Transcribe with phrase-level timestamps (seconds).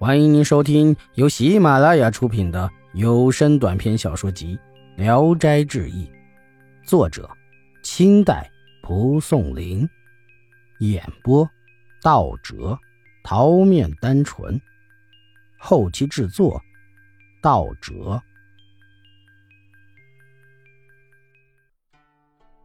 [0.00, 4.56] 欢迎您收听由喜马拉雅出品的有声短篇小说集
[4.96, 6.06] 《聊斋志异》，
[6.88, 7.28] 作者：
[7.82, 8.48] 清代
[8.80, 9.88] 蒲松龄，
[10.78, 11.50] 演播：
[12.00, 12.78] 道哲、
[13.24, 14.60] 桃面单纯，
[15.58, 16.62] 后期制作：
[17.42, 18.22] 道哲。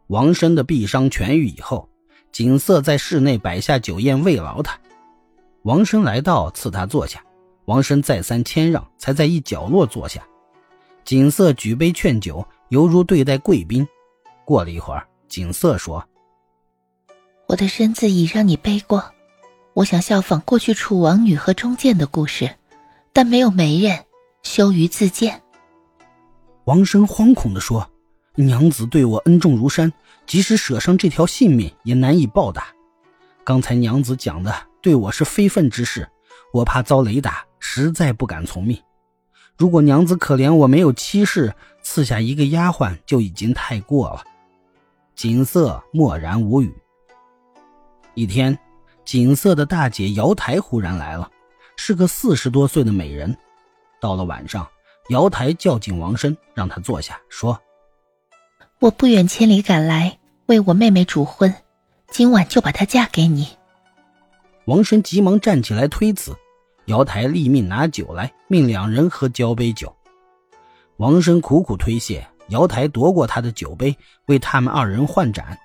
[0.06, 1.90] 王生的臂伤痊愈以后，
[2.32, 4.80] 锦瑟在室内摆下酒宴慰劳他。
[5.64, 7.24] 王生来到，赐他坐下。
[7.66, 10.22] 王生再三谦让，才在一角落坐下。
[11.06, 13.88] 景色举杯劝酒，犹如对待贵宾。
[14.44, 16.06] 过了一会儿，景色说
[17.48, 19.02] ：“我的身子已让你背过，
[19.74, 22.54] 我想效仿过去楚王女和中剑的故事，
[23.14, 24.04] 但没有媒人，
[24.44, 25.42] 羞于自荐。”
[26.66, 27.90] 王生惶恐地说
[28.36, 29.94] ：“娘子对我恩重如山，
[30.28, 32.66] 即使舍上这条性命，也难以报答。
[33.46, 34.54] 刚才娘子讲的。”
[34.84, 36.10] 对我是非分之事，
[36.52, 38.78] 我怕遭雷打，实在不敢从命。
[39.58, 44.22] 如果娘子可怜我没有妻室，赐下一个丫鬟就已经太过了。
[45.16, 46.76] 锦瑟默然无语。
[48.14, 48.60] 一天，
[49.06, 51.32] 锦瑟的大姐瑶台忽然来了，
[51.78, 53.34] 是个四十多岁的美人。
[54.02, 54.68] 到了晚上，
[55.12, 57.58] 瑶台叫进王生，让他坐下，说
[58.80, 61.56] ：“我不远千里赶来为我妹妹主婚，
[62.10, 63.48] 今晚就把她嫁给你。”
[64.66, 66.34] 王生急忙站起来推辞，
[66.86, 69.94] 瑶台立命拿酒来，命两人喝交杯酒。
[70.98, 73.94] 王生苦苦推卸，瑶台夺过他的酒杯，
[74.28, 75.58] 为他们二人换盏。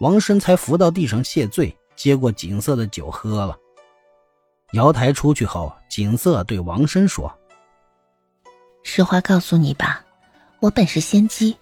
[0.00, 3.56] 王生才伏到地上谢罪，接过景色的酒喝了。
[4.72, 7.32] 瑶台出去后，景色对王生说
[8.82, 10.04] ：“实话告诉你吧，
[10.58, 11.56] 我本是仙姬，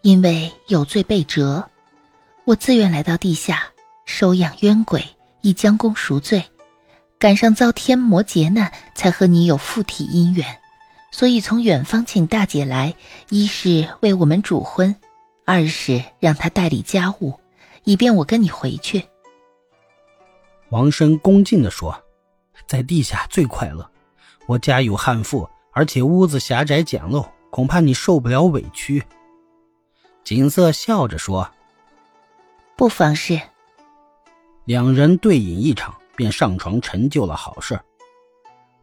[0.00, 1.68] 因为有罪被折，
[2.46, 3.64] 我自愿来到地下
[4.06, 5.04] 收养冤鬼。”
[5.42, 6.44] 以将功赎罪，
[7.18, 10.58] 赶上遭天魔劫难，才和你有附体姻缘，
[11.10, 12.94] 所以从远方请大姐来，
[13.28, 14.96] 一是为我们主婚，
[15.44, 17.38] 二是让她代理家务，
[17.84, 19.04] 以便我跟你回去。
[20.70, 22.02] 王生恭敬地说
[22.66, 23.90] ：“在地下最快乐，
[24.46, 29.04] 我家有悍妇，而且屋子狭窄简陋，恐怕你受不了委屈。”
[30.24, 31.50] 锦瑟笑着说
[32.76, 33.40] ：“不妨事。”
[34.64, 37.78] 两人对饮一场，便上床成就了好事。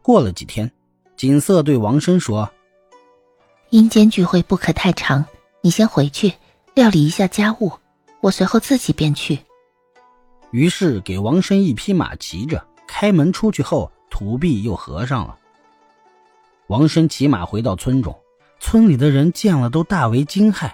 [0.01, 0.69] 过了几天，
[1.15, 2.49] 锦瑟对王生说
[3.71, 5.25] ：“阴间聚会不可太长，
[5.61, 6.33] 你先回去
[6.73, 7.71] 料理一下家务，
[8.19, 9.39] 我随后自己便去。”
[10.51, 15.37] 于是给王生一匹马骑着，开门出去后，土壁又合上了。
[16.67, 18.19] 王生骑马回到村中，
[18.59, 20.71] 村里的人见了都大为惊骇。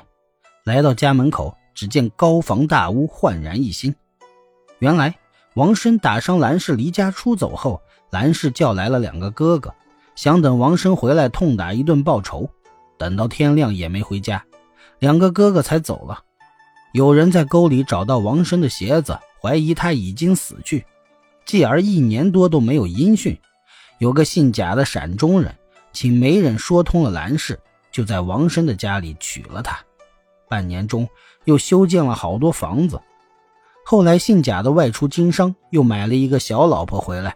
[0.63, 3.93] 来到家门口，只见高房大屋，焕然一新。
[4.79, 5.15] 原来
[5.53, 7.81] 王生打伤兰氏离家出走后，
[8.11, 9.73] 兰氏叫来了两个哥哥，
[10.15, 12.49] 想等王生回来痛打一顿报仇。
[12.97, 14.43] 等到天亮也没回家，
[14.99, 16.21] 两个哥哥才走了。
[16.93, 20.85] 有人在沟里找到王生的鞋子，怀疑他已经死去。
[21.45, 23.37] 继而一年多都没有音讯。
[23.99, 25.53] 有个姓贾的陕中人，
[25.91, 27.59] 请媒人说通了兰氏，
[27.91, 29.77] 就在王生的家里娶了她。
[30.47, 31.07] 半年中
[31.43, 32.99] 又修建了好多房子。
[33.87, 37.35] 后来，姓贾的外出经商，又买了一个小老婆回来。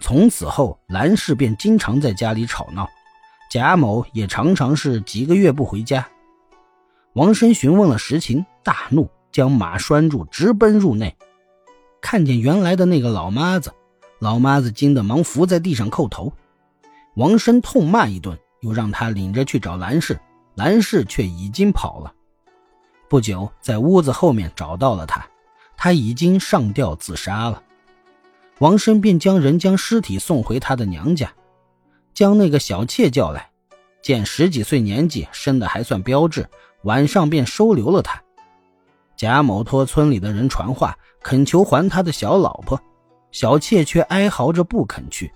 [0.00, 2.88] 从此后，兰氏便经常在家里吵闹，
[3.50, 6.08] 贾某也常常是几个月不回家。
[7.12, 11.14] 王生询问了实情，大怒，将马拴住，直奔入内。
[12.00, 13.70] 看见原来的那个老妈子，
[14.20, 16.32] 老妈子惊得忙伏在地上叩头。
[17.16, 20.18] 王生痛骂一顿，又让他领着去找兰氏，
[20.54, 22.10] 兰氏却已经跑了。
[23.06, 25.22] 不久，在屋子后面找到了他。
[25.84, 27.62] 他已经上吊自杀了，
[28.58, 31.30] 王生便将人将尸体送回他的娘家，
[32.14, 33.50] 将那个小妾叫来，
[34.00, 36.48] 见十几岁年纪，生的还算标致，
[36.84, 38.18] 晚上便收留了他。
[39.14, 42.80] 贾某托村里的人传话，恳求还他的小老婆，
[43.30, 45.30] 小妾却哀嚎着不肯去。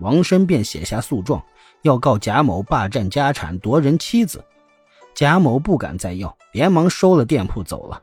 [0.00, 1.42] 王生便写下诉状，
[1.80, 4.44] 要告贾某霸占家产、夺人妻子。
[5.14, 8.02] 贾某不敢再要，连忙收了店铺走了。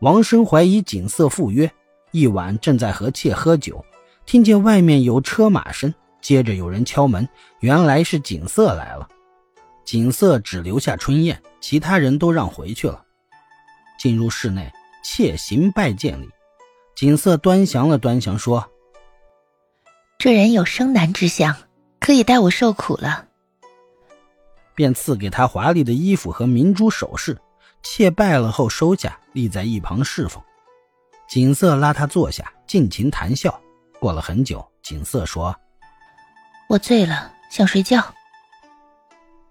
[0.00, 1.70] 王生怀疑景色赴约，
[2.10, 3.82] 一晚正在和妾喝酒，
[4.26, 7.26] 听见外面有车马声，接着有人敲门，
[7.60, 9.08] 原来是景色来了。
[9.86, 13.02] 景色只留下春燕，其他人都让回去了。
[13.98, 14.70] 进入室内，
[15.02, 16.28] 妾行拜见礼，
[16.94, 18.68] 景色端详了端详，说
[20.18, 21.56] ：“这人有生男之相，
[22.00, 23.28] 可以代我受苦了。”
[24.76, 27.38] 便赐给他华丽的衣服和明珠首饰。
[27.88, 30.42] 妾拜了后收下，立在一旁侍奉。
[31.28, 33.58] 景瑟拉他坐下，尽情谈笑。
[34.00, 35.54] 过了很久，景瑟说
[36.68, 38.02] ：“我醉了，想睡觉。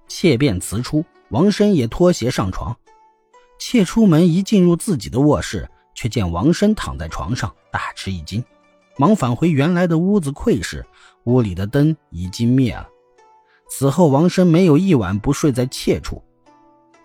[0.09, 2.75] 妾便辞出，王生也脱鞋上床。
[3.57, 8.43] 妾出门一进入自己的卧室，却见王生躺在床上，大吃一惊，
[8.97, 10.85] 忙返回原来的屋子窥视，
[11.23, 12.87] 屋里的灯已经灭了。
[13.69, 16.21] 此后，王生没有一晚不睡在妾处。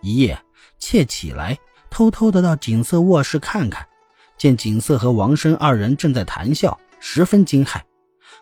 [0.02, 0.38] 一夜，
[0.80, 1.56] 妾起来，
[1.90, 3.86] 偷偷的到锦瑟卧室看看，
[4.36, 7.80] 见锦瑟和王生二人正在谈笑，十分惊骇，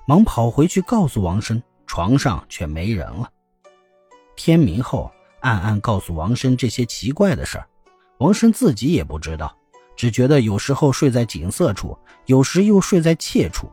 [0.07, 3.29] 忙跑回去告诉王生，床上却没人了。
[4.37, 7.67] 天明后，暗暗告诉王生这些奇怪的事儿。
[8.19, 9.55] 王生自己也不知道，
[9.97, 13.71] 只觉得有时候睡在景色处，有时又睡在妾处。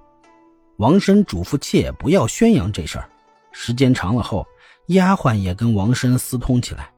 [0.77, 3.09] 王生嘱咐妾不要宣扬这事儿。
[3.51, 4.45] 时间长了后，
[4.88, 6.91] 丫鬟也跟王生私通起来，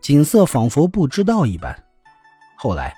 [0.00, 1.76] 景色仿佛不知道一般。
[2.56, 2.94] 后来，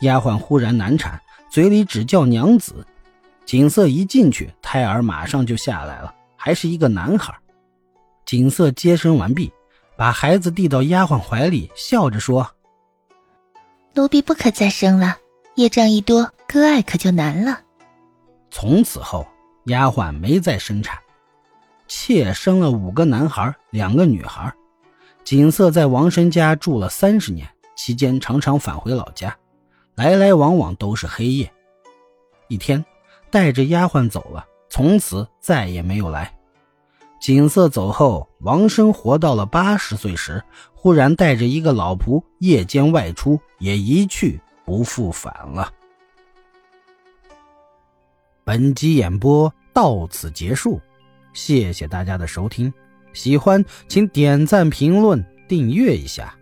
[0.00, 1.20] 丫鬟忽然难产，
[1.50, 2.86] 嘴里只叫娘子。
[3.44, 7.34] 景色一进去，胎儿马上就下来了，还是一个男孩。
[8.24, 9.52] 景色接生完毕，
[9.96, 12.48] 把孩子递到丫鬟怀里，笑着说。
[13.94, 15.16] 奴婢不可再生了，
[15.56, 17.60] 业障一多，割爱可就难了。
[18.50, 19.26] 从此后，
[19.66, 20.98] 丫鬟没再生产，
[21.88, 24.50] 妾生了五个男孩，两个女孩。
[25.24, 29.36] 锦瑟在王生家住了三十年，期间常常返回老家，
[29.94, 31.50] 来来往往都是黑夜。
[32.48, 32.84] 一天，
[33.30, 36.34] 带着丫鬟走了，从此再也没有来。
[37.20, 40.42] 锦瑟走后，王生活到了八十岁时，
[40.74, 45.72] 忽然带着一个老仆夜间外出，也一去不复返了。
[48.42, 50.80] 本集演播到此结束，
[51.32, 52.74] 谢谢大家的收听，
[53.12, 56.34] 喜欢请点赞、评论、订阅一下。